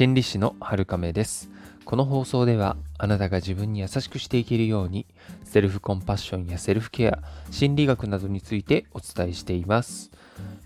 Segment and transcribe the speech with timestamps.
[0.00, 1.50] 心理師の春亀です。
[1.84, 5.04] この放送ではあなたが自分に優しくしていけるように
[5.44, 7.18] セルフコンパッションやセルフケア
[7.50, 10.10] 心理学などについてお伝えしています。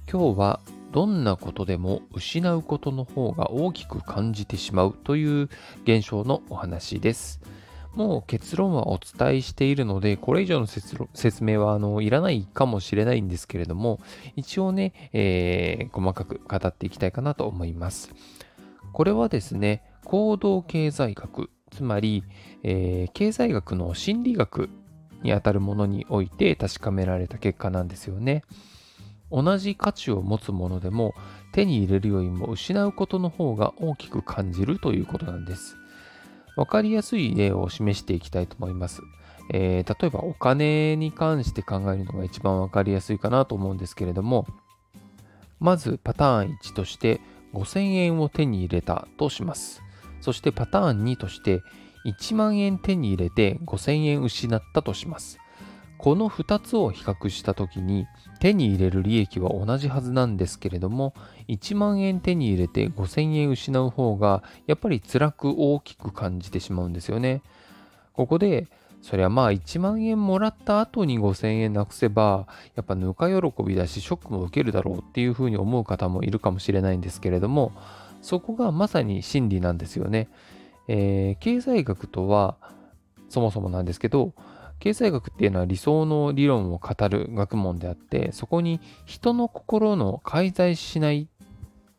[0.08, 0.60] 今日は
[0.92, 5.48] どんなことでも失うことの方が大きく感じてしまうという
[5.82, 7.40] 現象のお話です。
[7.96, 13.98] もう結論はお伝えしているので、これ以上の説明はあのいらないかもしれないんですけれども、
[14.36, 18.14] 一応ね、えー、細かく語っていきたいかなと思います。
[18.94, 22.22] これはですね、行動経済学、つまり、
[22.62, 24.70] えー、経済学の心理学
[25.24, 28.44] にあたるものにおいて確かめられた結果なんですよね。
[29.32, 31.12] 同じ価値を持つものでも
[31.52, 35.76] 手に入れるよりも失うことの方が大きく感じるということなんです。
[36.56, 39.02] わかりやすい例を示していきたいと思います。
[39.52, 44.46] えー、例えばお金に関して考えるのが一番わかりやすいかなと思うんですけれども、
[45.58, 47.20] まずパターン1として
[47.54, 49.82] 5000円を手に入れたとします。
[50.20, 51.62] そしてパターン2として
[52.04, 55.38] 1万円手に入れて5000円失ったとします。
[55.96, 58.06] この2つを比較した時に
[58.40, 61.14] 手に入れる利益は同じはずなんですけれども
[61.48, 67.42] 1万円手に入れて5000円失う方がやっぱり辛く大きく感じてしまうんですよね。
[68.12, 68.68] ここで
[69.04, 77.72] そりゃまあ1万円もらった後に5000円なくせばやっぱぬか喜びだしショックも受けるだろうっていうふうに思う方もいるかもしれないんですけれども
[78.22, 80.30] そこがまさに真理なんですよね。
[80.88, 82.56] えー、経済学とは
[83.28, 84.32] そもそもなんですけど
[84.80, 91.28] 経済学っていうのは理想の理論を語る学問であって、そこに人の心の介在しない、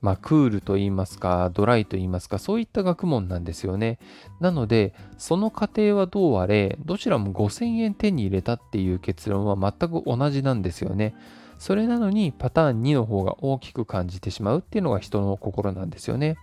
[0.05, 3.97] まあ、クールと言いますか、ドライと言いますか、そういった学問なんですよね。
[4.39, 11.15] なので、その過程はどうあれ、どちらも5000円手に入れたっていう結論は全く同じなんですよね。
[11.57, 16.35] それなのにパターン2の方が大きく感じてしまうっていうのが人の心なんですよね。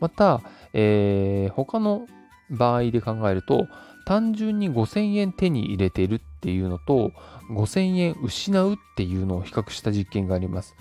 [0.00, 0.40] また、
[0.72, 2.06] えー、他の
[2.48, 3.66] 場合で考えると、
[4.06, 7.12] 単純に5000円手に入れてるっていうのと
[7.50, 10.74] 5000円失うっていうのを比較した実験があります。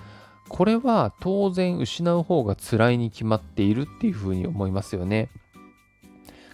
[0.49, 5.29] これは当然失う方が辛いに決まっているっていうふうに思いますよね。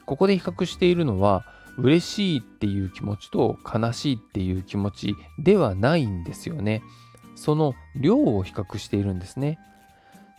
[0.06, 1.46] ここで比較しているのは
[1.78, 6.82] 嬉しいっていう気持ちと悲しいっていう気持ちではないんですよね。
[7.36, 9.60] その量を比較しているんですね。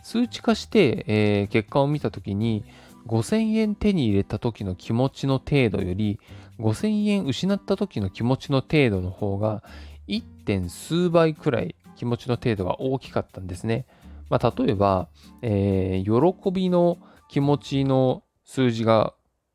[0.03, 2.63] 数値化して、えー、結果を見たときに
[3.07, 6.19] 5000円手に入れた時の気持ちの程度より
[6.59, 9.63] 5000円失った時の気持ちの程度の方が
[10.07, 10.23] 1.
[10.45, 13.85] 点数倍くらい気持ちの程度が大きかったんですね。
[14.27, 15.07] まあ、例えば、
[15.43, 16.97] えー、喜びの
[17.29, 19.13] 気持ちの数字が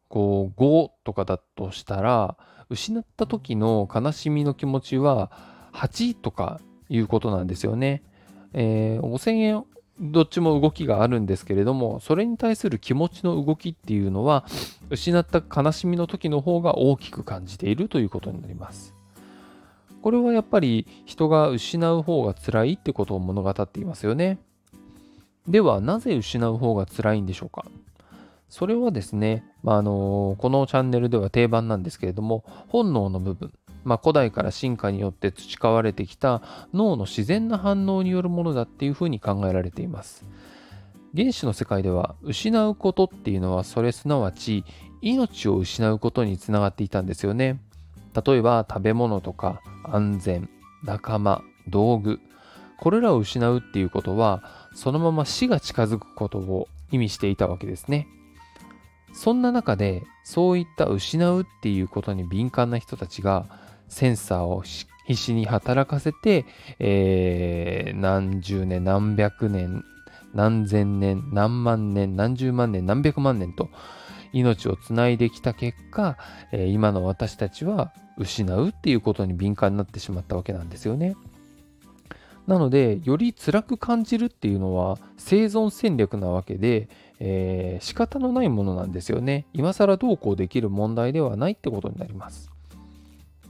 [0.09, 2.37] こう5とかだとしたら
[2.71, 5.33] 失った時の悲しみの気持ちは
[5.73, 8.05] 8とかいうことなんですよね。
[8.53, 9.65] えー、5000円
[9.99, 14.45] どっちも動きがあるんですけれども、それに対する気持ちの動きっていうのは、
[14.89, 18.96] 失った悲しみの時の方が大きく感じているということになります。
[20.07, 24.39] これはやっぱり人が失う方が辛いってことを物語っていますよね。
[25.49, 27.65] では、なぜ失う方が辛いんでしょうか？
[28.49, 33.53] それはですね、まあ、あのこのチャンネルでは定番なんですけれども、本能の部分、
[33.83, 36.41] まあ、古代から進化によって培われてきた
[36.73, 40.25] 脳の自然な反応によるものだっていうふうに考えられています。
[41.17, 44.65] 原子の世界では失うことっていうのはそれすなわち
[45.03, 47.61] 命を失うことにつながっていたんですよね。
[48.25, 50.49] 例えば食べ物とか安全、
[50.85, 52.21] 仲間、道具。
[52.79, 54.43] これらを失うっていうことは
[54.75, 58.07] そのまま死が近づくことを意味していたわけですね。
[59.13, 63.47] そんな中でそういった失うっていうことに敏感な人たちが
[63.89, 66.45] センサーを必死に働かせて、
[66.79, 69.85] えー、何十年、何百年、
[70.35, 73.71] 何千年、何万年、何十万年、何百万年と
[74.33, 76.19] 命をつないできた結果、
[76.53, 81.17] えー、今の私たちは失うっていうことに敏感になってしまったわけなんですよね。
[82.47, 86.89] なので、より辛く感じるっていうのは生存戦略なわけで、
[87.19, 89.47] えー、仕方のないものなんですよね。
[89.53, 92.51] 今更どうこうできる問題ではないってことになります。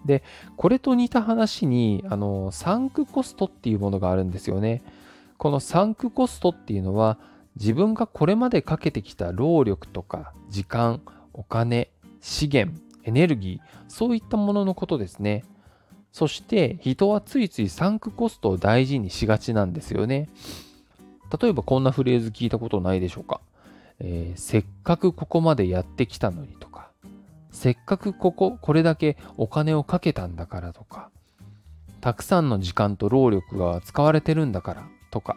[0.06, 0.22] で、
[0.56, 4.82] これと似た話に、あの、サンクコストっていうものがあるんですよね。
[5.36, 7.18] このサンクコストっていうのは、
[7.56, 11.00] 自分がこれまでかけてきた労力とか時間、
[11.32, 15.44] お金、資源、エネルギー、そういったもののことですね。
[16.12, 20.28] そして人はついついサンクコストを大事にしがちなんですよね。
[21.40, 23.40] 例えばこんなフレーズ聞いたことないでしょうか。
[23.98, 26.90] えー、せっかくここまでやってきたのにとか、
[27.50, 31.10] せっかくここ、これだけお金をかけたんだからとか、
[32.00, 35.36] たくさんの時間と労力が使われてるんだからとか、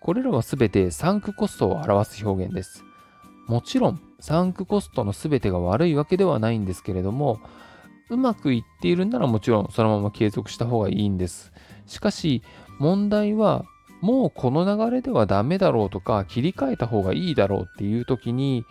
[0.00, 2.84] これらは全てサンクコストを表す表現です。
[3.48, 7.40] もちろん、サンクコストの全てが悪いわけではないんですけれども、
[8.10, 11.52] うまくいっているならもちろんそのまま継続した方がいいんです。
[11.86, 12.42] しかし、
[12.78, 13.64] 問題は、
[14.00, 18.64] もうこの流れではダメだろうとか、切り替えた方がいいだろうっていう時に、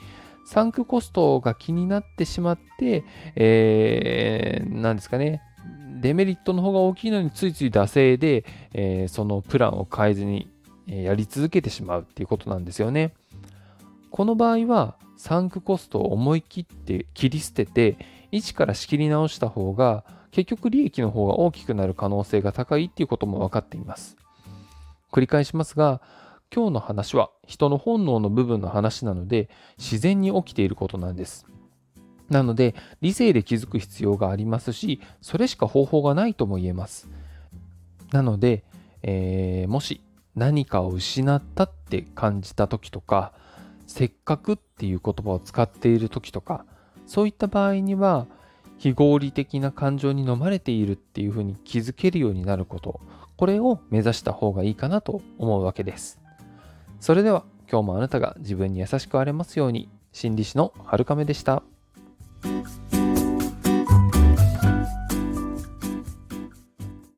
[0.46, 3.04] サンクコストが気になってしまって、
[3.36, 5.42] えー、なんですかね、
[6.00, 10.50] デメリットの方が大きいのについつい惰性で、えー、そのプランを変えずに
[10.86, 13.14] やり続けてしまうっていうことなんですよね。
[14.12, 17.98] この場合はサンクコストを思い切って切り捨てて
[18.32, 24.18] 一から仕切り直した方が結局利益の方が大きくなる可能性が高いっていうことも分かっています。
[25.12, 26.02] 繰り返しますが
[26.54, 31.46] 今日の話は人の本能の部分の話なので自然に起きていることなんです。
[32.30, 37.10] なので理性で気づく必要がありますしそれしか方法がないとも言えます。
[38.12, 38.64] なので、
[39.02, 40.02] えー、もし
[40.36, 43.34] 何かを失ったって感じた時とか
[43.88, 46.66] せっかくっていう言葉を使っている時とか
[47.06, 48.28] そういった場合には
[48.78, 53.00] 非合理的な感情に飲まれているっていうふうに気づけるようになること
[53.38, 56.20] これを目指した方がいいかなと思うわけです
[57.00, 61.62] それでは今日もあなたが自分に優しくあれますように心理師の春亀でした。